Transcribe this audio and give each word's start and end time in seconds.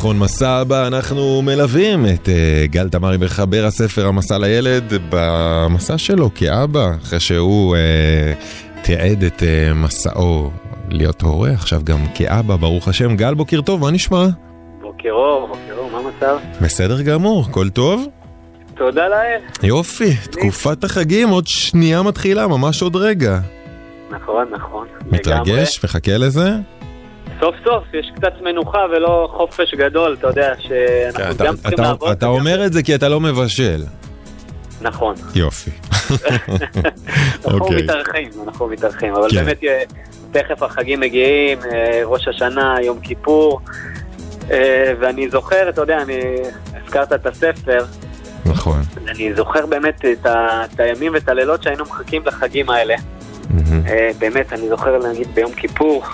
נכון, 0.00 0.18
מסע 0.18 0.50
הבא, 0.50 0.86
אנחנו 0.86 1.42
מלווים 1.42 2.06
את 2.06 2.28
uh, 2.28 2.66
גל 2.66 2.88
תמרי 2.88 3.16
מחבר 3.16 3.64
הספר 3.66 4.06
המסע 4.06 4.38
לילד 4.38 4.92
במסע 5.10 5.98
שלו 5.98 6.30
כאבא, 6.34 6.90
אחרי 7.02 7.20
שהוא 7.20 7.76
uh, 7.76 8.84
תיעד 8.84 9.22
את 9.22 9.40
uh, 9.40 9.74
מסעו 9.74 10.50
להיות 10.88 11.22
הורה, 11.22 11.50
עכשיו 11.50 11.80
גם 11.84 11.98
כאבא, 12.14 12.56
ברוך 12.56 12.88
השם. 12.88 13.16
גל, 13.16 13.34
בוקר 13.34 13.60
טוב, 13.60 13.80
מה 13.80 13.90
נשמע? 13.90 14.26
בוקר 14.80 15.10
אור, 15.10 15.48
בוקר 15.48 15.78
אור, 15.78 15.90
מה 15.90 15.98
המצב? 15.98 16.36
בסדר 16.60 17.02
גמור, 17.02 17.46
הכל 17.50 17.68
טוב? 17.68 18.06
תודה 18.74 19.08
לאל. 19.08 19.40
יופי, 19.62 20.16
תקופת 20.30 20.84
החגים 20.84 21.28
עוד 21.28 21.46
שנייה 21.46 22.02
מתחילה, 22.02 22.46
ממש 22.46 22.82
עוד 22.82 22.96
רגע. 22.96 23.38
נכון, 24.10 24.46
נכון. 24.50 24.86
מתרגש? 25.12 25.84
מחכה 25.84 26.16
לזה? 26.16 26.50
סוף 27.40 27.54
סוף 27.64 27.84
יש 27.94 28.10
קצת 28.16 28.32
מנוחה 28.42 28.78
ולא 28.92 29.28
חופש 29.36 29.74
גדול, 29.74 30.16
אתה 30.18 30.26
יודע, 30.26 30.52
שאנחנו 30.58 31.38
כן, 31.38 31.44
גם 31.44 31.56
צריכים 31.56 31.78
לעבוד. 31.84 32.10
אתה 32.10 32.26
אומר 32.26 32.66
את 32.66 32.72
זה 32.72 32.82
כי 32.82 32.94
אתה 32.94 33.08
לא 33.08 33.20
מבשל. 33.20 33.82
נכון. 34.82 35.14
יופי. 35.34 35.70
אנחנו 37.44 37.58
אוקיי. 37.60 37.82
מתארחים, 37.82 38.30
אנחנו 38.46 38.66
מתארחים, 38.68 39.14
אבל 39.14 39.30
כן. 39.30 39.36
באמת 39.44 39.64
אה, 39.64 39.82
תכף 40.32 40.62
החגים 40.62 41.00
מגיעים, 41.00 41.58
אה, 41.72 42.00
ראש 42.04 42.28
השנה, 42.28 42.76
יום 42.82 43.00
כיפור, 43.00 43.60
אה, 44.50 44.92
ואני 45.00 45.28
זוכר, 45.30 45.68
אתה 45.68 45.80
יודע, 45.80 46.02
אני 46.02 46.18
הזכרת 46.84 47.12
את 47.12 47.26
הספר, 47.26 47.84
נכון. 48.46 48.80
אני 49.08 49.34
זוכר 49.34 49.66
באמת 49.66 50.04
את 50.12 50.26
ה- 50.26 50.64
את 50.74 50.80
הימים 50.80 51.12
ואת 51.14 51.28
הלילות 51.28 51.62
שהיינו 51.62 51.84
מחכים 51.84 52.22
לחגים 52.26 52.70
האלה. 52.70 52.94
אה, 53.86 54.10
באמת, 54.18 54.52
אני 54.52 54.68
זוכר 54.68 54.98
להגיד 54.98 55.34
ביום 55.34 55.52
כיפור, 55.52 56.04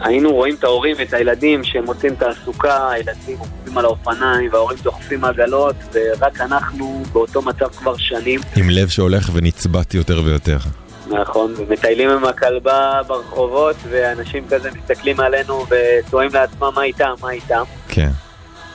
היינו 0.00 0.32
רואים 0.32 0.54
את 0.54 0.64
ההורים 0.64 0.96
ואת 0.98 1.12
הילדים 1.12 1.64
שמוצאים 1.64 2.14
תעסוקה, 2.14 2.90
הילדים 2.90 3.38
עומדים 3.38 3.78
על 3.78 3.84
האופניים 3.84 4.52
וההורים 4.52 4.78
דוחפים 4.82 5.24
עגלות, 5.24 5.76
ורק 5.92 6.40
אנחנו 6.40 7.02
באותו 7.12 7.42
מצב 7.42 7.68
כבר 7.68 7.96
שנים. 7.96 8.40
עם 8.56 8.70
לב 8.70 8.88
שהולך 8.88 9.30
ונצבט 9.32 9.94
יותר 9.94 10.22
ויותר. 10.24 10.58
נכון, 11.06 11.54
ומטיילים 11.56 12.10
עם 12.10 12.24
הכלבה 12.24 13.00
ברחובות, 13.06 13.76
ואנשים 13.88 14.44
כזה 14.50 14.70
מסתכלים 14.70 15.20
עלינו 15.20 15.64
ותוהים 15.70 16.30
לעצמם 16.34 16.70
מה 16.74 16.82
איתם, 16.82 17.14
מה 17.22 17.30
איתם. 17.30 17.62
כן, 17.88 18.10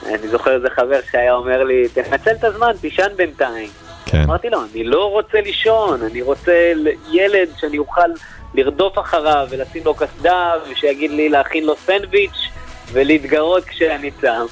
אני 0.06 0.28
זוכר 0.28 0.54
איזה 0.54 0.68
חבר 0.76 1.00
שהיה 1.12 1.34
אומר 1.34 1.64
לי, 1.64 1.88
תנצל 1.88 2.30
את 2.30 2.44
הזמן, 2.44 2.72
תישן 2.80 3.08
בינתיים. 3.16 3.68
כן. 4.10 4.22
אמרתי 4.22 4.50
לו, 4.50 4.58
אני 4.72 4.84
לא 4.84 5.10
רוצה 5.10 5.40
לישון, 5.40 6.02
אני 6.02 6.22
רוצה 6.22 6.72
ילד 7.12 7.48
שאני 7.60 7.78
אוכל 7.78 8.10
לרדוף 8.54 8.98
אחריו 8.98 9.46
ולשים 9.50 9.82
לו 9.84 9.94
קסדה 9.94 10.52
ושיגיד 10.70 11.10
לי 11.10 11.28
להכין 11.28 11.64
לו 11.66 11.76
סנדוויץ' 11.76 12.48
ולהתגרות 12.92 13.64
כשאני 13.64 14.10
צם. 14.20 14.46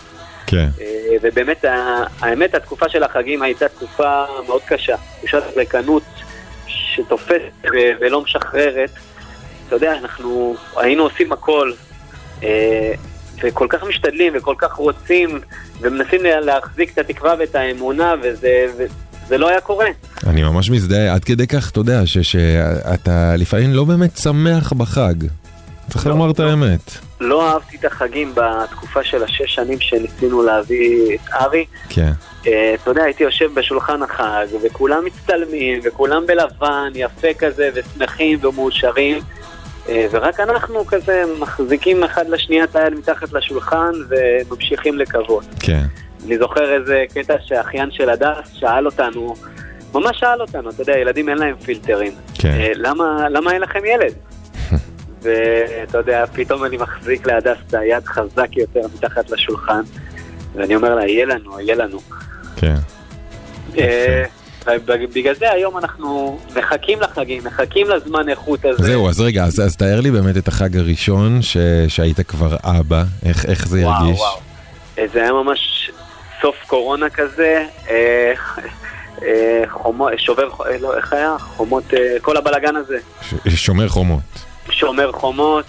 כן. 0.46 0.68
אה, 0.80 0.86
ובאמת, 1.22 1.64
האמת, 2.20 2.54
התקופה 2.54 2.88
של 2.88 3.02
החגים 3.02 3.42
הייתה 3.42 3.68
תקופה 3.68 4.24
מאוד 4.46 4.62
קשה. 4.62 4.96
תחושת 5.18 5.42
ריקנות 5.56 6.02
שתופסת 6.66 7.64
ולא 8.00 8.20
משחררת. 8.20 8.90
אתה 9.66 9.76
יודע, 9.76 9.92
אנחנו 9.92 10.56
היינו 10.76 11.02
עושים 11.02 11.32
הכל, 11.32 11.72
אה, 12.42 12.92
וכל 13.42 13.66
כך 13.70 13.82
משתדלים 13.84 14.32
וכל 14.36 14.54
כך 14.58 14.72
רוצים, 14.72 15.40
ומנסים 15.80 16.22
לה- 16.22 16.40
להחזיק 16.40 16.92
את 16.92 16.98
התקווה 16.98 17.34
ואת 17.38 17.54
האמונה, 17.54 18.14
וזה, 18.22 18.66
וזה 19.28 19.38
לא 19.38 19.48
היה 19.48 19.60
קורה. 19.60 19.86
אני 20.26 20.42
ממש 20.42 20.70
מזדהה, 20.70 21.14
עד 21.14 21.24
כדי 21.24 21.46
כך, 21.46 21.70
אתה 21.70 21.80
יודע, 21.80 22.06
שאתה 22.06 23.36
לפעמים 23.36 23.74
לא 23.74 23.84
באמת 23.84 24.16
שמח 24.16 24.72
בחג. 24.72 25.14
צריך 25.90 26.06
לא, 26.06 26.12
לומר 26.12 26.30
את 26.30 26.38
לא. 26.38 26.50
האמת. 26.50 26.98
לא 27.20 27.50
אהבתי 27.52 27.76
את 27.76 27.84
החגים 27.84 28.32
בתקופה 28.34 29.04
של 29.04 29.24
השש 29.24 29.54
שנים 29.54 29.80
שניסינו 29.80 30.42
להביא 30.42 31.14
את 31.14 31.32
ארי. 31.40 31.64
כן, 31.88 32.12
אה, 32.46 32.74
אתה 32.74 32.90
יודע, 32.90 33.02
הייתי 33.02 33.24
יושב 33.24 33.54
בשולחן 33.54 34.02
החג, 34.02 34.46
וכולם 34.64 35.04
מצטלמים, 35.04 35.80
וכולם 35.84 36.26
בלבן, 36.26 36.92
יפה 36.94 37.28
כזה, 37.38 37.70
ושמחים 37.74 38.38
ומאושרים, 38.44 39.18
אה, 39.88 40.06
ורק 40.10 40.40
אנחנו 40.40 40.86
כזה 40.86 41.24
מחזיקים 41.38 42.04
אחד 42.04 42.28
לשנייה 42.28 42.64
את 42.64 42.76
היד 42.76 42.94
מתחת 42.94 43.32
לשולחן, 43.32 43.92
וממשיכים 44.08 44.98
לקוות. 44.98 45.44
כן. 45.60 45.84
אני 46.28 46.38
זוכר 46.38 46.74
איזה 46.74 47.04
קטע 47.14 47.34
שאחיין 47.44 47.90
של 47.90 48.10
הדס 48.10 48.52
שאל 48.52 48.86
אותנו, 48.86 49.34
ממש 49.94 50.20
שאל 50.20 50.40
אותנו, 50.40 50.70
אתה 50.70 50.82
יודע, 50.82 50.98
ילדים 50.98 51.28
אין 51.28 51.38
להם 51.38 51.56
פילטרים. 51.64 52.12
כן. 52.34 52.48
אה, 52.48 52.72
למה, 52.74 53.28
למה 53.30 53.52
אין 53.52 53.62
לכם 53.62 53.80
ילד? 53.84 54.12
ואתה 55.22 55.98
יודע, 55.98 56.24
פתאום 56.32 56.64
אני 56.64 56.76
מחזיק 56.76 57.26
להדס 57.26 57.56
את 57.68 57.74
היד 57.74 58.04
חזק 58.06 58.56
יותר 58.56 58.80
מתחת 58.94 59.30
לשולחן, 59.30 59.80
ואני 60.54 60.76
אומר 60.76 60.94
לה, 60.94 61.06
יהיה 61.06 61.26
לנו, 61.26 61.60
יהיה 61.60 61.74
לנו. 61.74 61.98
כן. 62.56 62.74
אה, 63.78 64.24
בגלל 65.14 65.34
זה 65.34 65.52
היום 65.52 65.78
אנחנו 65.78 66.38
מחכים 66.56 67.00
לחגים, 67.00 67.44
מחכים 67.44 67.86
לזמן 67.90 68.28
איכות 68.28 68.64
הזה. 68.64 68.82
זהו, 68.82 69.08
אז 69.08 69.20
רגע, 69.20 69.44
אז, 69.44 69.60
אז 69.60 69.76
תאר 69.76 70.00
לי 70.00 70.10
באמת 70.10 70.36
את 70.36 70.48
החג 70.48 70.76
הראשון 70.76 71.42
ש, 71.42 71.56
שהיית 71.88 72.20
כבר 72.20 72.56
אבא, 72.64 73.02
איך, 73.26 73.46
איך 73.46 73.68
זה 73.68 73.78
וואו, 73.78 73.94
הרגיש? 73.94 74.18
וואו. 74.18 74.38
אה, 74.98 75.04
זה 75.12 75.22
היה 75.22 75.32
ממש 75.32 75.77
סוף 76.42 76.56
קורונה 76.66 77.10
כזה, 77.10 77.66
אה, 77.90 78.32
אה, 79.22 79.62
חומו, 79.70 80.08
שובר, 80.16 80.48
אה, 80.66 80.78
לא, 80.78 80.96
איך 80.96 81.12
היה? 81.12 81.36
חומות, 81.38 81.94
אה, 81.94 82.16
כל 82.22 82.36
הבלגן 82.36 82.76
הזה. 82.76 82.98
ש, 83.22 83.34
שומר 83.48 83.88
חומות. 83.88 84.20
שומר 84.70 85.12
חומות, 85.12 85.64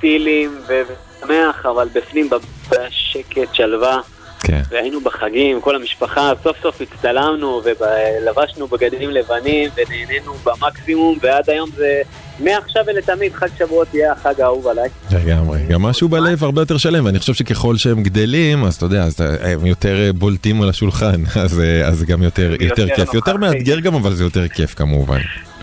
טילים 0.00 0.58
ושמח, 0.66 1.66
אבל 1.66 1.88
בפנים 1.92 2.30
בבית 2.30 2.72
היה 2.72 2.90
שקט, 2.90 3.54
שלווה, 3.54 4.00
כן. 4.40 4.62
והיינו 4.70 5.00
בחגים, 5.00 5.60
כל 5.60 5.76
המשפחה, 5.76 6.32
סוף 6.42 6.56
סוף 6.62 6.80
הצטלמנו 6.80 7.62
ולבשנו 7.64 8.66
בגדים 8.66 9.10
לבנים 9.10 9.70
ונהנינו 9.74 10.34
במקסימום, 10.34 11.18
ועד 11.20 11.50
היום 11.50 11.70
זה 11.76 12.02
מעכשיו 12.44 12.84
ולתמיד 12.86 13.32
חג 13.32 13.46
שבועות 13.58 13.94
יהיה 13.94 14.12
החג 14.12 14.40
האהוב 14.40 14.66
עליי. 14.66 14.88
לגמרי, 15.12 15.58
גם 15.68 15.82
משהו 15.82 16.08
בלב 16.08 16.44
הרבה 16.44 16.62
יותר 16.62 16.76
שלם, 16.76 17.04
ואני 17.04 17.18
חושב 17.18 17.34
שככל 17.34 17.76
שהם 17.76 18.02
גדלים, 18.02 18.64
אז 18.64 18.74
אתה 18.74 18.86
יודע, 18.86 19.02
אז 19.02 19.16
הם 19.40 19.66
יותר 19.66 20.06
אה, 20.06 20.12
בולטים 20.12 20.62
על 20.62 20.68
השולחן, 20.68 21.22
אז 21.44 21.60
אה, 21.60 21.86
אז 21.88 21.98
זה 21.98 22.06
גם 22.06 22.22
יותר 22.22 22.50
יותר 22.60 22.82
יותר 22.82 23.04
כיף. 23.04 23.14
יותר. 23.14 23.36
מאתגר 23.36 23.80
גם, 23.80 23.94
אבל 23.94 24.14
זה 24.14 24.24
יותר 24.24 24.48
כיף 24.48 24.74
כמובן. 24.74 25.18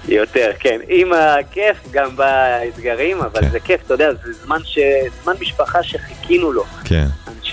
יותר, 0.08 0.52
כן. 0.60 0.80
עם 0.88 1.14
הכיף 1.14 1.78
גם 1.92 2.16
בא 2.16 2.26
האתגרים, 2.26 3.18
אבל 3.22 3.42
כן. 3.42 3.50
זה 3.50 3.60
כיף, 3.60 3.82
אתה 3.86 3.94
יודע, 3.94 4.14
זה 4.14 4.34
זמן, 4.34 4.60
ש... 4.64 4.80
זמן 5.24 5.34
משפחה 5.42 5.84
שחיכינו 5.84 6.52
לו. 6.52 6.64
כן, 6.84 7.06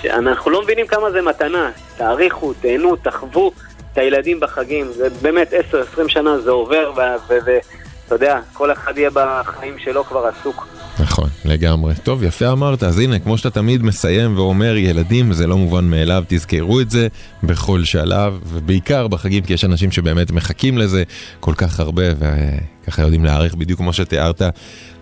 אנחנו 0.04 0.50
לא 0.50 0.62
מבינים 0.62 0.86
כמה 0.86 1.10
זה 1.10 1.22
מתנה. 1.22 1.70
תעריכו, 1.96 2.52
תהנו, 2.60 2.96
תחוו 2.96 3.52
את 3.92 3.98
הילדים 3.98 4.40
בחגים. 4.40 4.92
זה 4.92 5.08
באמת 5.22 5.52
10-20 5.72 6.08
שנה 6.08 6.38
זה 6.38 6.50
עובר, 6.50 6.92
ואתה 8.06 8.14
יודע, 8.14 8.40
כל 8.52 8.72
אחד 8.72 8.98
יהיה 8.98 9.10
בחיים 9.14 9.78
שלו 9.78 10.04
כבר 10.04 10.26
עסוק. 10.26 10.66
נכון, 10.98 11.28
לגמרי. 11.44 11.94
טוב, 12.02 12.22
יפה 12.22 12.52
אמרת, 12.52 12.82
אז 12.82 12.98
הנה, 12.98 13.18
כמו 13.18 13.38
שאתה 13.38 13.50
תמיד 13.50 13.82
מסיים 13.82 14.36
ואומר, 14.36 14.76
ילדים 14.76 15.32
זה 15.32 15.46
לא 15.46 15.56
מובן 15.56 15.84
מאליו, 15.84 16.24
תזכרו 16.28 16.80
את 16.80 16.90
זה 16.90 17.08
בכל 17.42 17.84
שלב, 17.84 18.40
ובעיקר 18.46 19.08
בחגים, 19.08 19.44
כי 19.44 19.52
יש 19.52 19.64
אנשים 19.64 19.92
שבאמת 19.92 20.30
מחכים 20.30 20.78
לזה 20.78 21.02
כל 21.40 21.54
כך 21.56 21.80
הרבה, 21.80 22.02
וככה 22.18 23.02
יודעים 23.02 23.24
להעריך 23.24 23.54
בדיוק 23.54 23.78
כמו 23.78 23.92
שתיארת 23.92 24.42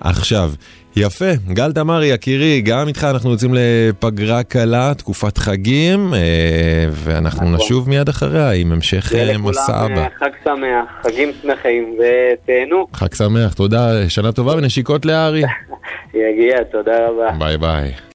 עכשיו. 0.00 0.52
יפה, 0.96 1.24
גל 1.52 1.72
תמרי, 1.72 2.06
יקירי, 2.06 2.60
גם 2.60 2.88
איתך 2.88 3.06
אנחנו 3.10 3.30
יוצאים 3.30 3.54
לפגרה 3.54 4.42
קלה, 4.42 4.92
תקופת 4.98 5.38
חגים, 5.38 6.14
אה, 6.14 6.86
ואנחנו 6.90 7.50
נכון. 7.50 7.54
נשוב 7.54 7.88
מיד 7.88 8.08
אחריה 8.08 8.50
עם 8.50 8.72
המשך 8.72 9.12
אה, 9.14 9.38
מסע 9.38 9.62
לכולם 9.62 9.92
הבא. 9.92 10.02
אה, 10.02 10.08
חג 10.18 10.30
שמח, 10.44 11.02
חגים 11.02 11.30
שמחים, 11.42 11.96
ותהנו. 11.98 12.86
חג 12.92 13.14
שמח, 13.14 13.52
תודה, 13.52 14.08
שנה 14.08 14.32
טובה 14.32 14.54
ונשיקות 14.56 15.06
לארי. 15.06 15.42
יגיע, 16.14 16.62
תודה 16.72 17.08
רבה. 17.08 17.30
ביי 17.38 17.58
ביי. 17.58 17.94